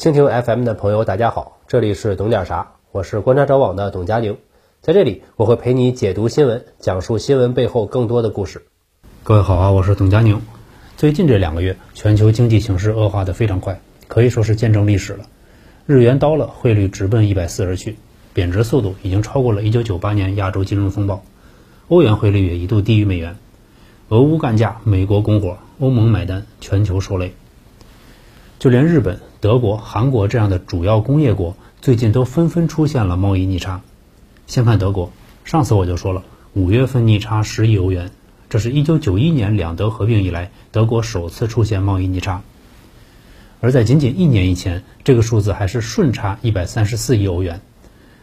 [0.00, 4.38] 蜻蜓 FM 的朋友，大家好，这里是懂点啥，我是观察者网的董佳宁，
[4.80, 8.62] 在这里我会陪你解读新闻，讲述新闻背后更多的故事。
[9.22, 10.40] 各位好啊，我是董佳宁。
[10.96, 13.78] 最近这两个月，全球经济形势恶化的非常快，
[14.08, 15.26] 可以说是见证历史了。
[15.84, 17.98] 日元刀了，汇率直奔一百四十去，
[18.32, 21.22] 贬值速度已经超过了一九九八年亚洲金融风暴。
[21.88, 23.36] 欧元汇率也一度低于美元。
[24.08, 27.34] 俄乌干架，美国拱火，欧盟买单，全球受累。
[28.58, 33.80] 就连日本、德国、韩国这样的主要工业国，最近都纷纷出现了贸易逆差。
[34.46, 35.12] 先看德国，
[35.44, 36.22] 上次我就说了，
[36.52, 38.10] 五月份逆差十亿欧元，
[38.50, 42.42] 这是一九九一年两德合并以来，德国首次出现贸易逆差。
[43.62, 47.62] 而在仅仅一年以前，这个数字还是顺差一百三十四亿欧元。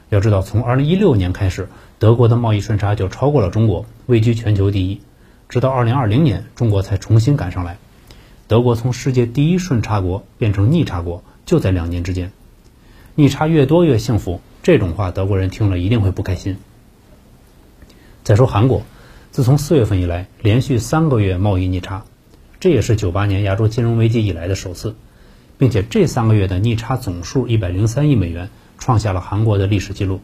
[0.09, 5.02] 要知道，从二零一六年开始，德国的贸易顺差就超过了中国，位居全球第一，
[5.49, 7.80] 直到二零二零年，中国才重新赶上来。
[8.47, 12.31] 德国从世界第一顺差国变成逆差国，就在两年之间。
[13.13, 16.57] 逆差越多越幸福，这种话德国人听了一定会不开心。
[18.23, 18.83] 再说韩国，
[19.31, 22.05] 自从四月份以来，连续三个月贸易逆差，
[22.61, 24.95] 这也是九八年亚洲金融危机以来的首次，
[25.57, 30.22] 并且这三个月的逆差总数一百零三亿美元，创下了韩国的历史记录。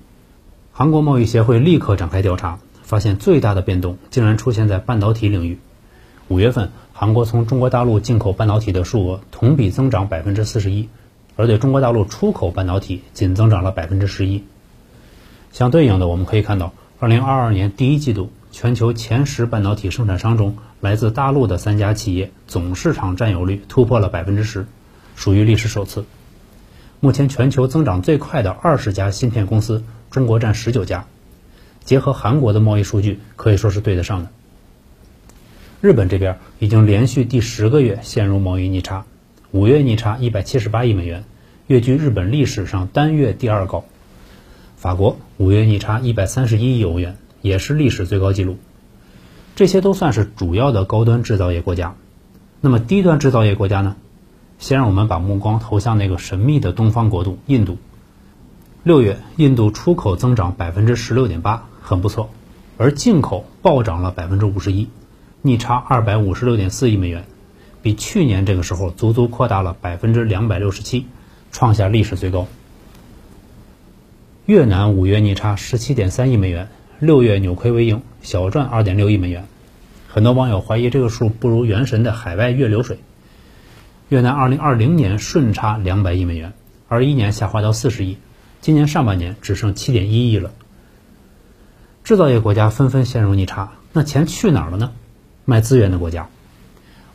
[0.71, 5.59] 韩国贸易协会立刻展开调查，发现最大的变动竟然出现在半导体领域。
[6.29, 6.71] 五月份。
[6.95, 10.87] 韩国从中国大陆进口半导体的数额同比增长百分之四十一，
[11.35, 14.43] 而对中国大陆出口半导体仅增长了百分之十一。
[15.51, 24.67] 相对应的，我们可以看到，二零二二年第一季度，全球前十半导体生产商中，来自大陆的三家企业总市场占有率突破了百分之十，
[25.15, 26.05] 属于历史首次。
[26.99, 31.05] 目前全球增长最快的二十家芯片公司，中国占十九家。
[31.83, 34.29] 结合韩国的贸易数据，可以说是对得上的。
[35.83, 39.03] 日本这边已经连续第十个月陷入贸易逆差，
[39.51, 41.25] 五月逆差一百七十八亿美元，
[41.67, 43.83] 跃居日本历史上单月第二高。
[44.77, 48.59] 法国五月逆差一百三十一亿欧元，也是历史最高纪录。
[49.57, 51.95] 这些都算是主要的高端制造业国家。
[52.61, 53.97] 那么低端制造业国家呢？
[54.59, 57.77] 先让我们把目光投向那个神秘的东方国度——印度。
[58.83, 62.29] 六月，印度出口增长百分之十六点八，很不错，
[62.77, 64.87] 而进口暴涨了百分之五十一。
[65.45, 67.25] 逆差二百五十六点四亿美元，
[67.81, 71.05] 比去年这个时候足足扩大了百分之两百六十七，
[71.51, 72.47] 创下历史最高。
[74.45, 79.45] 越南五月逆差十七点三亿美元，六月扭亏为盈，小赚二点六亿美元。
[80.07, 82.99] 很多网友怀疑这个数不如原神的海外月流水。
[84.07, 86.53] 越南二零二零年顺差两百亿美元，
[86.87, 88.17] 二一年下滑到四十亿，
[88.61, 90.51] 今年上半年只剩七点一亿了。
[92.05, 94.93] 制造业国家纷纷陷入逆差，那钱去哪儿了呢？
[95.45, 96.29] 卖资源的国家，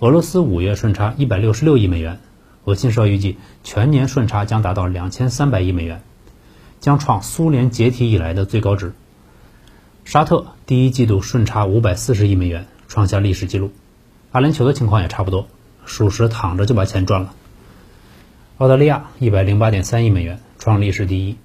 [0.00, 2.21] 俄罗斯五月顺差一百六十六亿美元，
[2.65, 6.03] 俄新社预计全年顺差将达到两千三百亿美元，
[6.78, 8.93] 将创苏联解体以来的最高值。
[10.05, 13.72] 沙特第一季度顺差五百四十亿美元，创下历史记录。
[14.31, 15.49] 阿联酋的情况也差不多，
[15.87, 17.34] 属实躺着就把钱赚了。
[18.59, 21.37] 澳大利亚一百零八点三亿美元，创历史第一。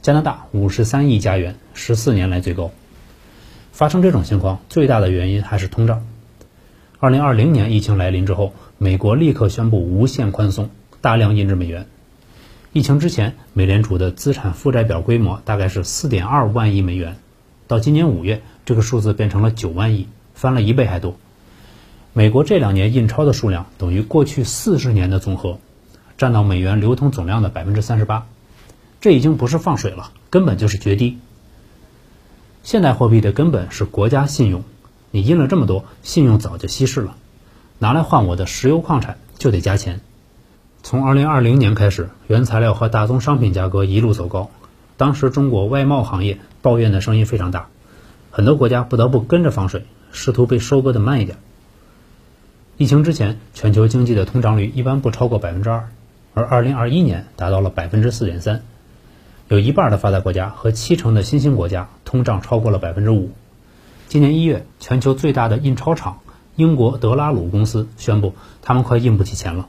[0.00, 2.72] 加拿大五十三亿加元，十四年来最高。
[3.70, 6.04] 发生这种情况最大的原因还是通胀。
[7.00, 11.86] 二零二零年疫情来临之后，美国立刻宣布无限宽松，大量印制美元。
[12.72, 17.16] 疫情之前，美联储的资产负债表规模大概是四点二万亿美元，
[17.66, 21.16] 到今年五月，这个数字变成了九万亿，翻了一倍还多。
[22.12, 25.58] 美国这两年印钞的数量等于过去四十年的总和，
[26.16, 28.26] 占到美元流通总量的百分之三十八，
[29.00, 31.18] 这已经不是放水了，根本就是决堤。
[32.62, 34.62] 现代货币的根本是国家信用。
[35.14, 37.14] 你印了这么多，信用早就稀释了，
[37.78, 40.00] 拿来换我的石油矿产就得加钱。
[40.82, 44.50] 从二零二零年开始，原材料和大宗商品价格一路走高，
[44.96, 47.68] 当时中国外贸行业抱怨的声音非常大，
[48.32, 51.38] 很多国家不得不跟着放水，试图被收割的慢一点。
[52.76, 55.90] 疫情之前，全球经济的通胀率一般不超过百分之二，
[56.34, 58.64] 而二零二一年达到了百分之四点三，
[59.46, 63.30] 有一半的发达国家和七成的新兴国家通胀超过了百分之五。
[64.08, 66.20] 今年一月，全球最大的印钞厂
[66.56, 69.68] 英国德拉鲁公司宣布，他们快印不起钱了。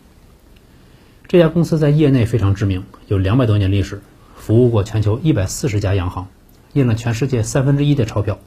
[1.27, 4.01] 这家公司在业内非常知名，有两百多年历史，
[4.35, 6.27] 服务过全球一百四十家央行，
[6.73, 8.37] 印了全世界三分之一的钞票。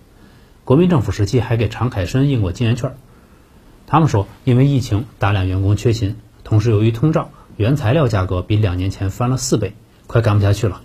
[0.64, 2.94] 国民政府时期还给常凯申印过金圆券。
[3.86, 6.14] 他们说，因为疫情，大量员工缺勤，
[6.44, 9.74] 同时由于通胀，原材料价格比两年前翻了四倍，
[10.06, 10.82] 快干不下去了。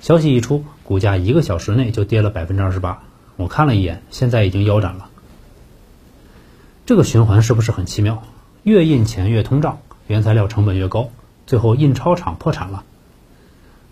[0.00, 3.02] 消息一出，股价一个小时内就跌了百分之二十八。
[3.36, 5.08] 我看了一眼，现在已经腰斩了。
[6.86, 8.22] 这个循环是不是很奇妙？
[8.62, 11.10] 越印钱越通胀，原材料成本越高，
[11.46, 12.84] 最后印钞厂破产了。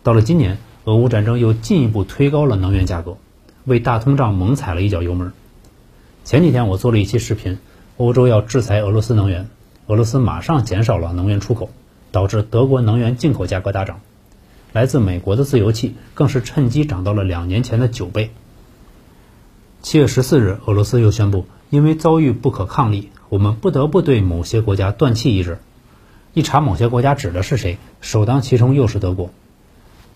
[0.02, 3.16] 到了今年，俄乌战争又进一步推高了能源价格，
[3.64, 5.32] 为大通胀猛踩了一脚油门。
[6.24, 7.58] 前几天我做了一期视频，
[7.96, 9.48] 欧洲要制裁俄罗斯能源，
[9.86, 11.70] 俄罗斯马上减少了能源出口，
[12.10, 14.00] 导致德国能源进口价格大涨。
[14.72, 18.30] 来自美国的自由气更是趁机涨到了两年前的九倍。
[19.92, 25.58] 七月十四日，俄罗斯又宣布，因为遭遇不可抗力，我们不得不对某些国家断气一日。
[26.32, 29.28] 一查某些国家指的是谁，首当其冲又是德国。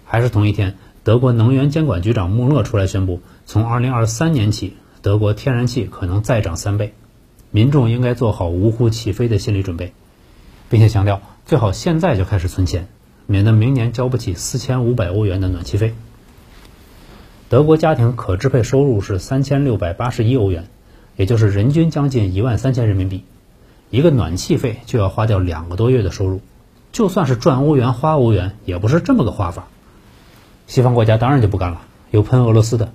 [0.07, 6.95] 还是同一天，德国能源监管局长穆勒出来宣布，从二零二三年起，德国天然气可能再涨三倍，
[7.51, 9.93] 民众应该做好呜呼起飞的心理准备，
[10.71, 12.89] 并且强调最好现在就开始存钱。
[13.27, 15.93] 免得明年交不起四千五百欧元的暖气费。
[17.57, 20.69] 德国家庭可支配收入是三千六百八十一欧元，
[21.17, 23.25] 也就是人均将近一万三千人民币，
[23.89, 26.43] 一个暖气费就要花掉两个多月的收入。
[26.93, 29.69] 就算是赚欧元花欧元，也不是这么个花法。
[30.67, 31.81] 西方国家当然就不干了，
[32.11, 32.93] 有喷俄罗斯的。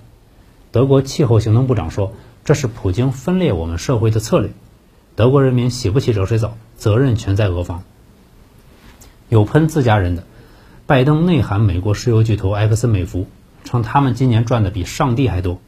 [0.71, 2.13] 德国气候行动部长说
[2.45, 4.51] ：“这是普京分裂我们社会的策略，
[5.15, 7.81] 德国人民洗不起热水澡，责任全在俄方。”
[9.27, 10.23] 有喷自家人的，
[10.85, 13.25] 拜登内涵美国石油巨头埃克森美孚，
[13.63, 15.59] 称他们今年赚的比上帝还多。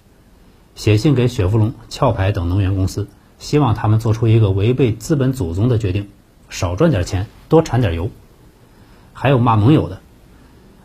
[0.75, 3.07] 写信给雪佛龙、壳牌等能源公司，
[3.37, 6.09] 希望他们做出一个违背资本祖宗的决定，
[6.49, 8.09] 少赚点钱，多产点油。
[9.13, 10.01] 还有骂盟友的，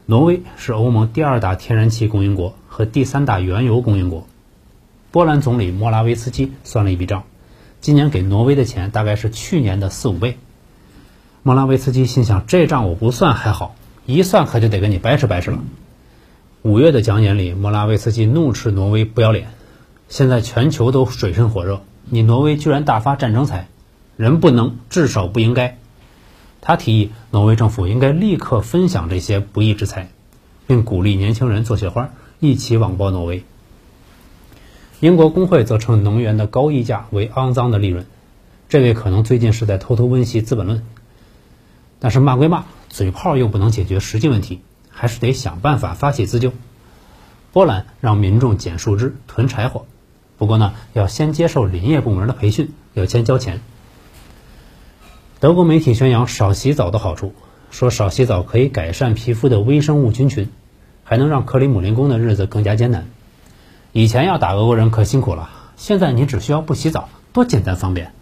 [0.04, 4.26] 挪威是欧盟第二大天然气供应国和第三大原油供应国。
[5.10, 7.24] 波兰总理莫拉维茨基算了一笔账，
[7.80, 10.36] 今年给挪威的钱大概是去年的四五倍。
[11.42, 13.74] 莫拉维茨基心想：“这账我不算还好，
[14.04, 15.60] 一算可就得跟你掰扯掰扯了。”
[16.62, 19.50] 五月的讲演里，莫拉维茨基怒斥挪威不要脸。
[20.08, 23.68] 现在全球都水深火热，你挪威居然大发战争财，
[24.16, 25.78] 人不能，至少不应该。
[26.60, 30.10] 他提议挪威政府应该立刻分享这些不义之财，
[30.66, 32.10] 并鼓励年轻人做雪花，
[32.40, 33.44] 一起网暴挪威。
[34.98, 38.04] 英国工会则称能源的高溢价为肮脏的利润。
[38.68, 40.78] 这位可能最近是在偷偷温习《资本论》。
[42.00, 44.60] 但是骂归骂，嘴炮又不能解决实际问题，
[44.98, 46.52] 还是得想办法发起自救。
[47.52, 49.86] 波兰让民众捡树枝、囤柴火，
[50.36, 53.60] 不过呢，要先接受林业部门的培训，要先交钱。
[55.38, 57.32] 德国媒体宣扬少洗澡的好处，
[57.70, 60.50] 说少洗澡可以改善皮肤的微生物菌群，
[61.04, 63.08] 还能让克里姆林宫的日子更加艰难。
[63.92, 68.12] 以前要打俄国人可辛苦了，现在你只需要不洗澡，多简单方便。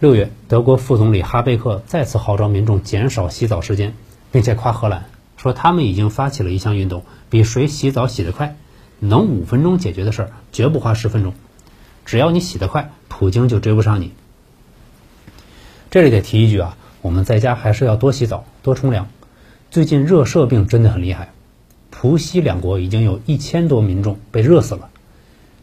[0.00, 3.94] 六月，德国副总理哈贝克再次号召民众减少洗澡时间，
[4.36, 5.06] 并且夸荷兰，
[5.38, 8.54] 说他们已经发起了一项运动，比谁洗澡洗得快，
[8.98, 11.32] 能五分钟解决的事儿，绝不花十分钟。
[12.04, 14.12] 只要你洗得快，普京就追不上你。
[15.90, 19.08] 这里得提一句啊，我们在家还是要多洗澡、多冲凉。
[19.70, 21.30] 最近热射病真的很厉害，
[21.88, 24.90] 葡西两国已经有一千多民众被热死了。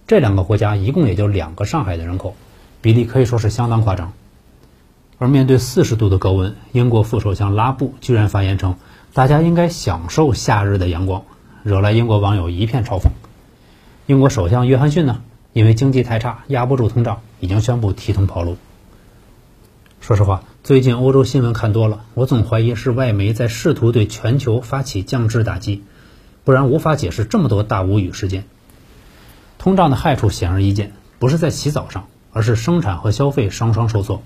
[0.08, 2.36] 这两个国家一共也就两个上海的人口，
[2.82, 4.14] 比例可以说是相当夸张。
[5.18, 8.76] 而面对四十度的高温，英国副首相拉布居然发言称，
[9.14, 11.24] 大家应该享受夏日的阳光，
[11.64, 13.10] 惹来英国网友一片嘲讽。
[14.06, 15.22] 英国首相约翰逊呢，
[15.54, 18.58] 因为经济太差，压不住通胀，已经宣布提桶跑路。
[20.02, 25.84] 说实话，最近欧洲新闻看多了，我总怀疑是外媒在试图对全球发起降质打击，
[26.44, 28.44] 不然无法解释这么多大无语事件。
[29.58, 34.22] 通胀的害处显而易见，不是在洗澡上，而是生产和消费双双受挫。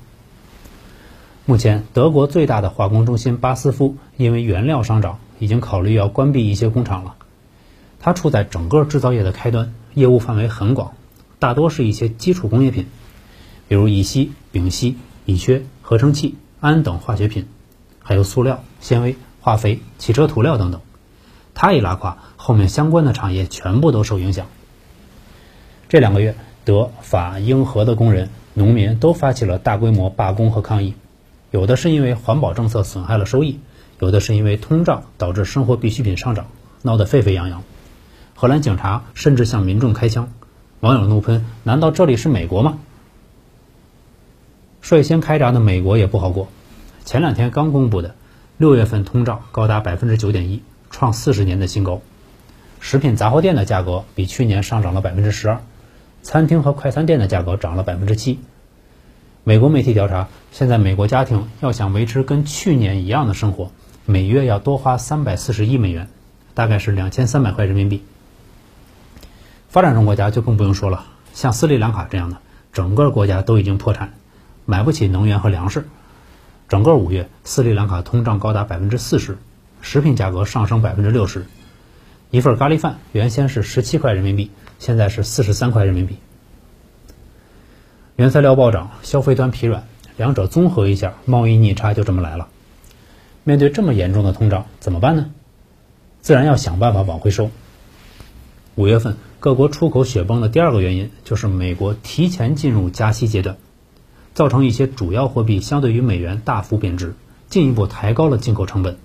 [1.49, 7.15] 目前，德国最大的化工中心巴斯夫因为原料上涨，已经考虑要关闭一些工厂了。
[8.01, 10.91] 它处在整个制造业的开端，业务范围很广，
[11.39, 12.87] 大多是一些基础工业品，
[13.69, 17.47] 比如乙烯、丙烯、乙炔、合成器、氨等化学品，
[18.03, 20.81] 还有塑料、纤维、化肥、汽车涂料等等。
[21.53, 24.47] 它一拉垮，后面相关的产业全部都受影响。
[25.87, 26.35] 这两个月，
[26.65, 30.93] 德、法、英、荷的工人、农民都发起了大规模罢工和抗议。
[31.57, 33.59] 有的是因为环保政策损害了收益，
[33.99, 36.45] 有的是因为通胀导致生活必需品上涨，
[36.83, 37.63] 闹得沸沸扬扬。
[38.35, 40.31] 荷兰警察甚至向民众开枪，
[40.81, 42.77] 网友怒喷：难道这里是美国吗？
[44.81, 46.47] 率先开闸的美国也不好过，
[47.05, 48.13] 前两天刚公布的
[48.57, 50.61] 六月份通胀高达百分之九点一，
[50.91, 52.01] 创四十年的新高。
[52.79, 55.63] 食品杂货店的价格比去年上涨了百分之十二，
[56.21, 58.37] 餐厅和快餐店的价格涨了百分之七。
[59.47, 63.71] 美国媒体调查，现在美国家庭要想维持跟去年一样的生活，
[64.05, 66.09] 每月要多花三百四十亿美元，
[66.53, 68.03] 大概是两千三百块人民币。
[69.69, 72.39] 发展中国家就更不用说了，像斯里兰卡这样的，
[72.73, 74.15] 整个国家都已经破产，
[74.65, 75.87] 买不起能源和粮食。
[76.67, 79.37] 整个五月，斯里兰卡通胀高达百分之四十，
[79.79, 81.45] 食品价格上升百分之六十。
[82.31, 86.17] 一份咖喱饭原先是十七块人民币，现在是四十三块人民币。
[88.17, 89.83] 原材料暴涨，消费端疲软，
[90.17, 92.47] 两者综合一下，贸易逆差就这么来了。
[93.43, 95.27] 面对这么严重的通胀，怎么办呢？
[96.21, 97.51] 自然要想办法往回收。
[98.73, 103.55] 五月份各国出口雪崩的第二个原因就是美国提前进入加息阶段。
[104.33, 107.13] 造成一些主要货币相对于美元大幅贬值，
[107.49, 108.97] 进一步抬高了进口成本。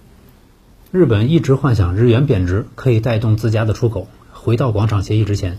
[0.91, 5.59] 日本一直幻想日元贬值可以带动自家的出口回到广场协议之前，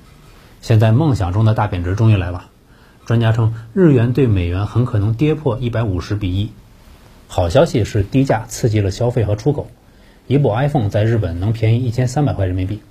[0.61, 2.49] 现在梦想中的大贬值终于来了。
[3.05, 6.51] 专家称，日元对美元很可能跌破一百五十比一。
[7.27, 9.67] 好消息是低价刺激了消费和出口，
[10.27, 12.81] 一部 iPhone 在日本能便宜一千三百块人民币，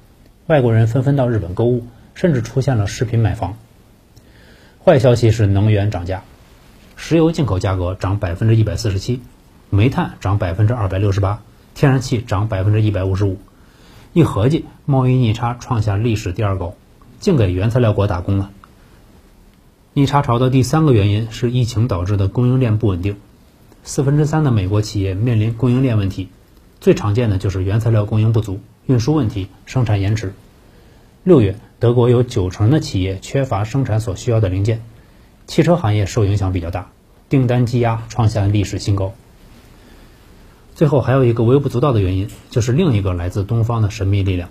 [0.48, 3.56] 外国人纷纷到日本购物，甚至出现了视频买房。
[4.84, 6.22] 坏消息是能源涨价。
[6.96, 9.22] 石油进口价格涨百分之一百四十七，
[9.70, 11.40] 煤炭涨百分之二百六十八，
[11.74, 13.38] 天然气涨百分之一百五十五，
[14.12, 16.74] 一合计，贸易逆差创下历史第二高，
[17.18, 18.50] 净给原材料国打工了。
[19.94, 23.16] 逆差潮的第三个原因是疫情导致的供应链不稳定，
[23.84, 26.28] 四分之三的美国企业面临供应链问题，
[26.80, 30.32] 最常见的就是原材料供应不足、运输问题、生产延迟。
[31.24, 34.82] 六月，德国有九成的企业缺乏生产所需要的零件。
[35.46, 36.90] 汽车行业受影响比较大，
[37.28, 39.12] 订单积压创下历史新高。
[40.74, 44.48] 最后还有一个微不足道的原因，就是另一个来自东方的神秘力量。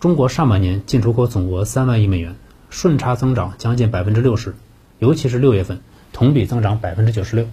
[0.00, 2.34] 中国上半年进出口总额三万亿美元，
[2.70, 4.54] 顺差增长将近百分之六十，
[4.98, 5.80] 尤其是六月份，
[6.12, 7.46] 同比增长百分之九十六，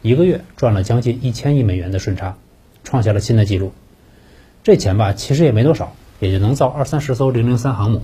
[0.00, 2.36] 一个月赚了将近一千亿美元的顺差，
[2.84, 3.72] 创下了新的纪录。
[4.62, 8.02] 这钱吧，其实也没多少，也就能造二三十艘零零三航母。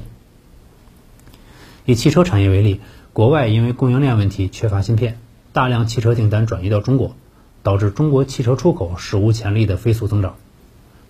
[1.86, 2.80] 以汽车产业为例。
[3.14, 5.18] 国外因为供应链问题缺乏芯片，
[5.52, 7.16] 大量汽车订单转移到中国，
[7.64, 10.36] 导致中国汽车出口史无前例的飞速增长。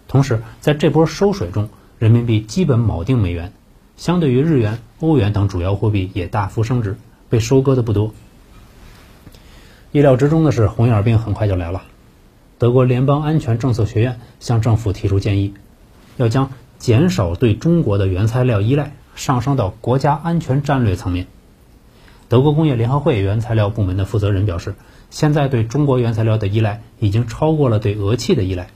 [0.07, 3.53] 同时，在这波收水中，人民币基本锚定美元，
[3.99, 6.97] 相对于日元、欧元等主要货币也大幅升值，
[7.29, 8.13] 被收割的不多。
[9.93, 11.83] 意料之中的是，红眼病很快就来了。
[12.59, 15.55] 德国联邦安全政策学院向政府提出建议，
[16.17, 21.27] 要将减少对中国的原材料依赖上升到国家安全战略层面。
[22.29, 24.75] 德国工业联合会原材料部门的负责人表示，
[25.11, 28.69] 现在对中国原材料的依赖已经超过了对俄气的依赖。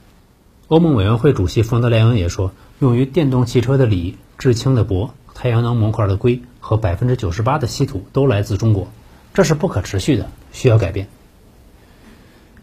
[0.68, 8.88] 欧盟委员会主席冯德莱恩也说，用于电动汽车的锂、制氢的铂、太阳能模块的硅和百分之九十八的稀土都来自中国，
[9.34, 11.08] 这是不可持续的，需要改变。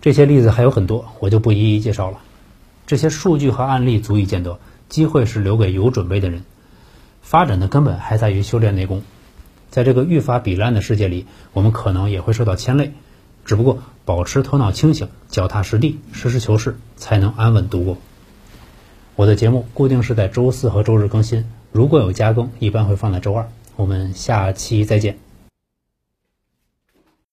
[0.02, 2.20] 这些例子还有很多，我就不一一介绍了。
[2.88, 6.44] 这些数据和案例足以见得，机会是留给有准备的人，
[7.22, 9.04] 发展的根本还在于修炼内功。
[9.70, 12.94] 在这个愈发比烂的世界里，我们可能也会受到牵累，
[13.46, 17.98] 只不过保持头脑清醒、脚踏实地、实事求是，才能安稳度过。
[19.16, 23.48] 我的节目固定是在周四和周日更新，如果有加工，一般会放在周二。
[23.76, 25.18] 我们下期再见。